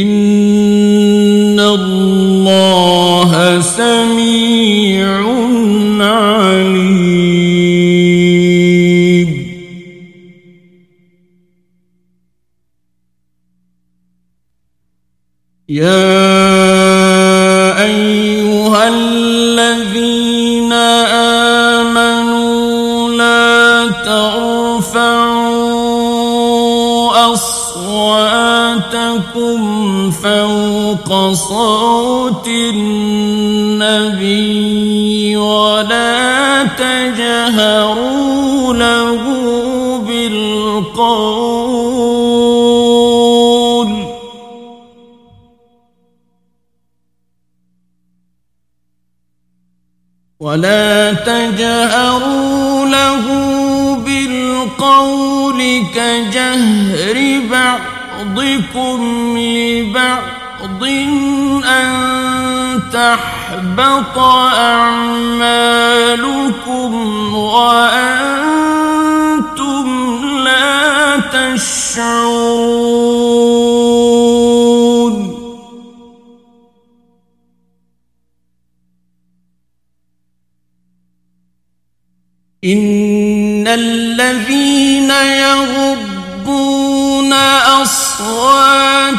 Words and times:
إن 0.00 1.60
الله 1.60 3.60
سميع 3.60 5.22
عليم 6.00 7.22
يا 15.68 16.22
أيها 17.84 18.88
الذين 18.88 20.72
آمنوا 21.82 23.10
لا 23.10 23.88
ترفعوا 24.04 25.42
أصواتكم 27.34 27.61
فوق 30.10 31.32
صوت 31.32 32.48
النبي 32.48 34.06
ولا 35.36 36.64
تجهروا 36.64 37.94
له 38.74 39.22
بالقول 40.06 40.82
ولا 50.40 51.12
تجهروا 51.12 52.86
له 52.86 53.24
بالقول 53.96 55.82
كجهر 55.94 57.40
بعضكم 58.32 59.38
لبعض 59.38 60.84
أن 61.64 61.88
تحبط 62.92 64.18
أعمالكم 64.58 65.74
وأنتم 67.34 68.46
لا 70.44 71.20
تشعرون. 71.32 72.12
إن 82.64 83.66
الذين 83.68 85.10
يغضون 85.10 85.81
أصواتهم 87.82 89.14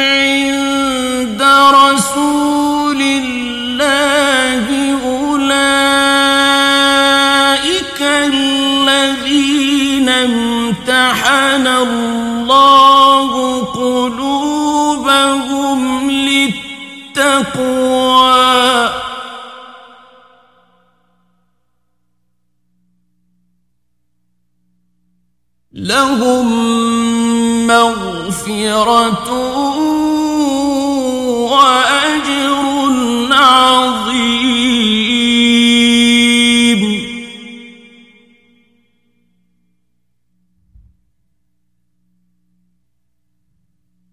عند 0.00 1.42
رسول 1.74 2.61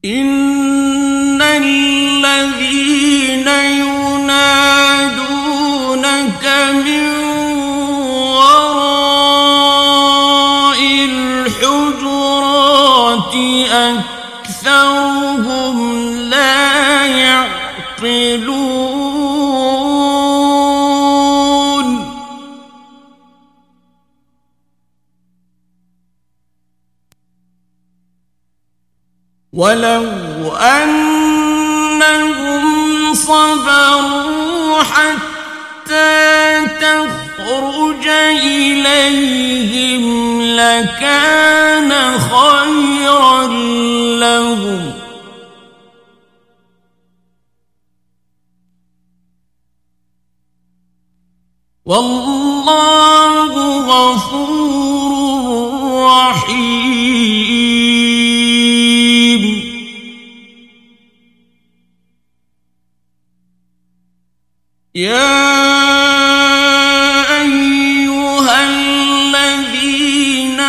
إن 0.06 1.42
الذين 1.42 2.69
ولو 29.60 30.56
أنهم 30.56 32.24
صبروا 33.14 34.84
حتى 34.84 36.68
تخرج 36.82 38.08
إليهم 38.40 40.06
لكان 40.42 41.92
خيرا 42.20 43.48
لهم. 44.24 44.94
والله 51.86 53.52
غفور 53.92 55.12
رحيم. 56.06 57.39
يا 64.96 65.30
أيها 67.42 68.64
الذين 68.70 70.60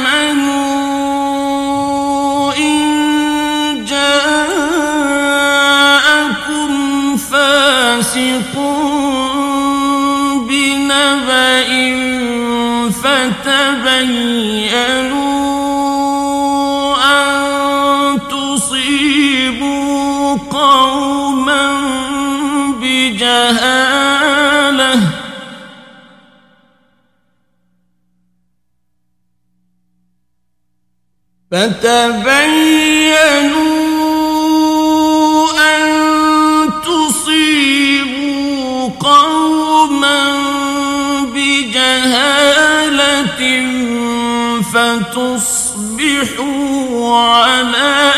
آمنوا 0.00 2.52
إن 2.58 3.84
جاءكم 3.90 6.70
فاسق 7.16 8.54
بنبأ 10.48 11.70
فتبينوا 12.90 14.89
فتبينوا 31.50 33.10
أن 35.58 35.90
تصيبوا 36.86 38.30
قوما 39.00 40.20
بجهالة 41.34 42.60
فتصبحوا 44.72 46.40
على 47.18 48.09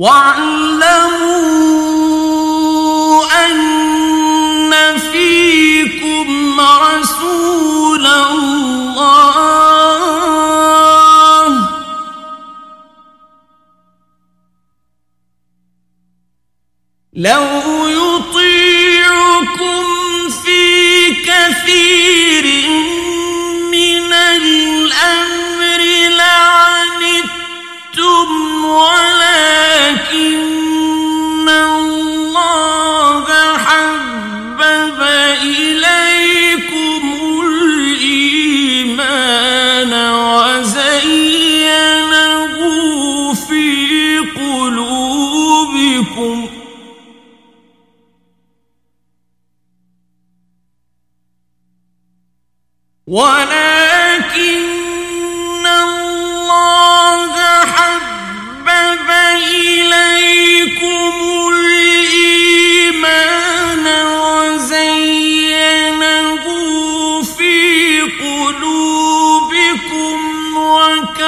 واعلم 0.00 1.19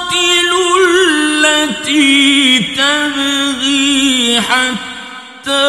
التي 0.89 2.59
تبغي 2.59 4.41
حتى 4.41 5.67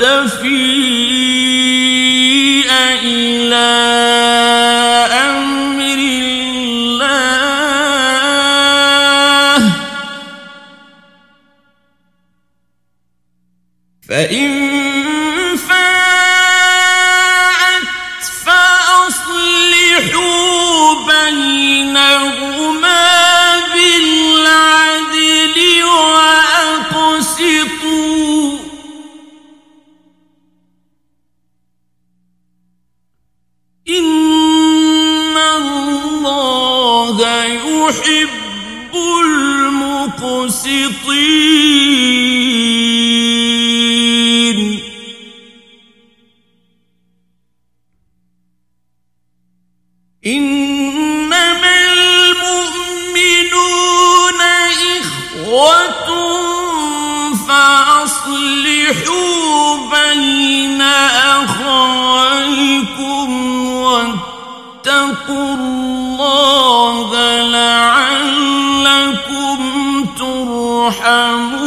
تفيء 0.00 1.73
إلا 3.04 3.73
يحب 37.88 38.28
المقسطين. 40.14 40.54
محمد 70.84 71.63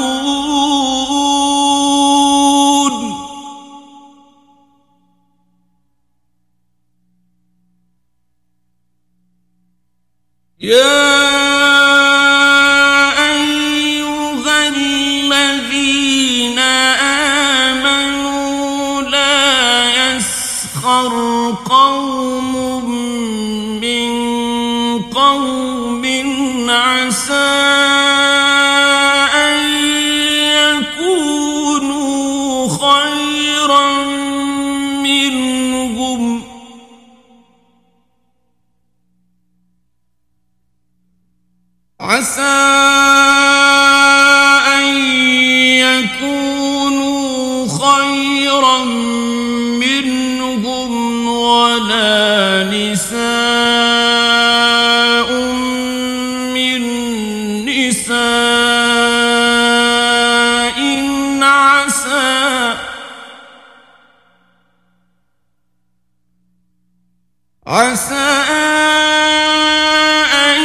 عسى 67.68 68.16
أن 70.34 70.62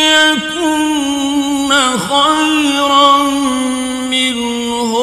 يكن 0.00 1.70
خيرا 1.98 3.22
منهن 4.08 4.96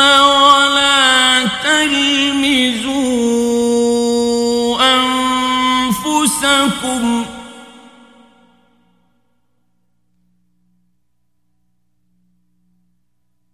ولا 0.00 1.44
تلمزوا 1.64 2.88
أنفسكم. 5.74 7.04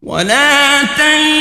ولا 0.03 0.83
تلمزوا 0.83 1.34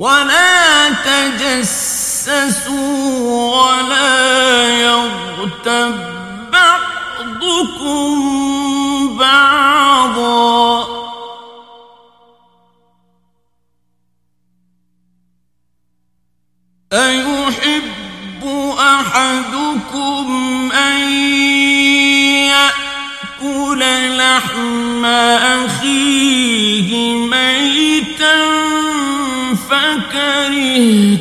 ولا 0.00 0.90
تجسسوا 0.90 2.70
ولا 3.56 4.68
يغتب 4.68 5.94
بعضكم 6.52 8.08
بعضا 9.18 10.86
أيحب 16.92 17.92
أحدكم 18.78 20.26
أن 20.72 21.00
يأكل 22.48 23.82
لحم 24.16 25.04
أخيه 25.64 27.14
ميتاً 27.14 28.59
فكرهتموه. 29.70 31.20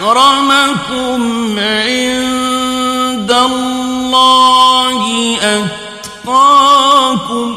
أكرمكم 0.00 1.58
عند 1.58 3.32
الله 3.32 5.00
أتقاكم 6.22 7.56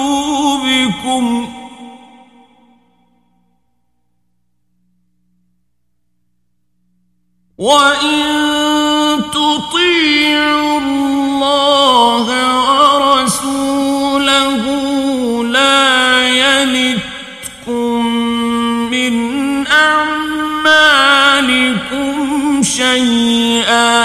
وإن 7.59 8.01
ورسوله 13.42 14.64
لا 15.44 16.28
يلتكم 16.28 18.06
من 18.90 19.14
أعمالكم 19.66 20.92
شيئا. 22.62 24.01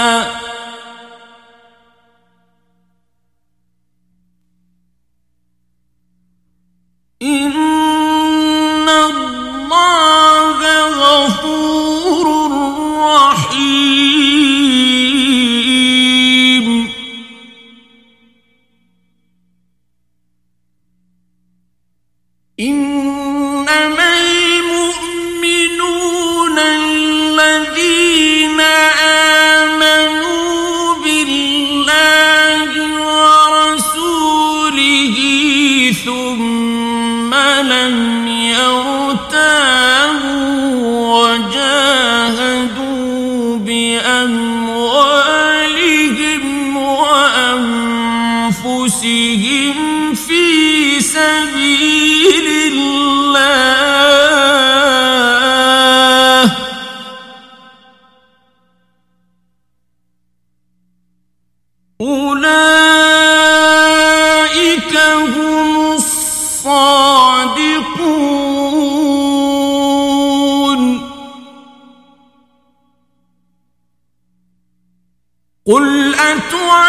قل 75.68 76.14
أتعلمون 76.14 76.80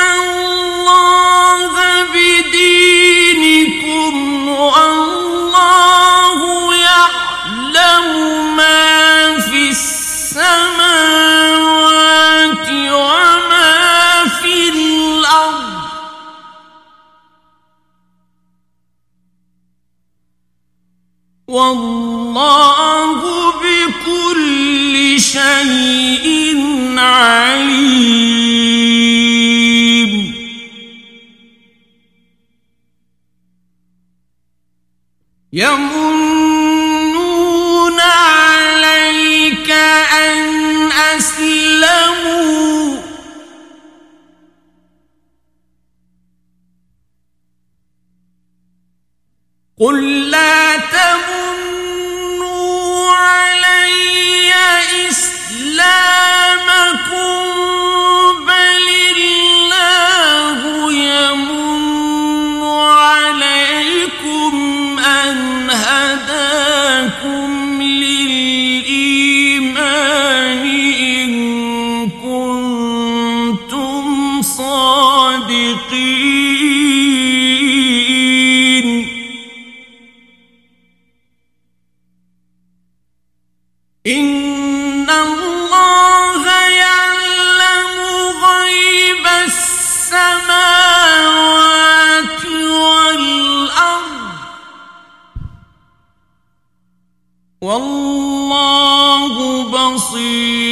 الله 0.00 2.02
بدينكم 2.14 4.14
والله 4.48 6.38
يعلم 6.76 8.06
ما 8.56 9.40
في 9.40 9.70
السماوات 9.70 10.68
وما 12.72 14.24
في 14.42 14.68
الأرض 14.68 15.78
والله 21.48 23.20
بكل 23.52 25.20
شيء 25.20 26.37
عليم 27.08 28.48
يمنون 35.52 36.78
عليك 38.00 39.70
أن 39.70 40.92
أسلموا. 40.92 42.48
قل 49.80 50.30
لا 50.30 50.67
والله 97.78 99.64
بصير. 99.64 100.67